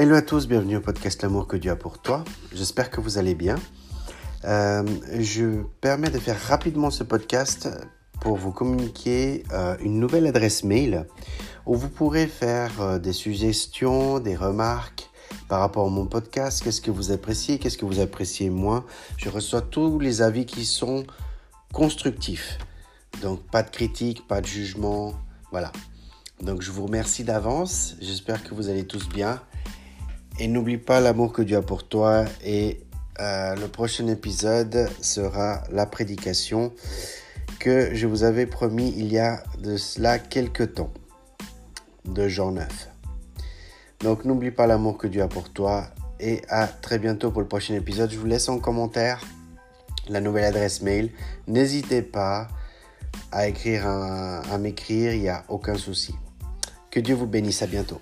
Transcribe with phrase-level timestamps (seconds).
[0.00, 2.22] Hello à tous, bienvenue au podcast L'amour que Dieu a pour toi.
[2.52, 3.56] J'espère que vous allez bien.
[4.44, 4.84] Euh,
[5.18, 7.68] je permets de faire rapidement ce podcast
[8.20, 11.04] pour vous communiquer euh, une nouvelle adresse mail
[11.66, 15.10] où vous pourrez faire euh, des suggestions, des remarques
[15.48, 16.62] par rapport à mon podcast.
[16.62, 18.84] Qu'est-ce que vous appréciez, qu'est-ce que vous appréciez moins?
[19.16, 21.06] Je reçois tous les avis qui sont
[21.72, 22.58] constructifs.
[23.20, 25.14] Donc pas de critique, pas de jugement.
[25.50, 25.72] Voilà.
[26.40, 27.96] Donc je vous remercie d'avance.
[28.00, 29.40] J'espère que vous allez tous bien.
[30.40, 32.24] Et n'oublie pas l'amour que Dieu a pour toi.
[32.44, 32.80] Et
[33.18, 36.72] euh, le prochain épisode sera la prédication
[37.58, 40.92] que je vous avais promis il y a de cela quelques temps,
[42.04, 42.68] de Jean 9.
[44.00, 45.88] Donc n'oublie pas l'amour que Dieu a pour toi.
[46.20, 48.10] Et à très bientôt pour le prochain épisode.
[48.10, 49.20] Je vous laisse en commentaire
[50.08, 51.10] la nouvelle adresse mail.
[51.48, 52.48] N'hésitez pas
[53.32, 56.14] à écrire, à m'écrire, il n'y a aucun souci.
[56.90, 58.00] Que Dieu vous bénisse, à bientôt.